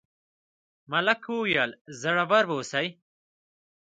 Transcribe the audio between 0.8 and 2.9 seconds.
ملک وویل زړور اوسئ.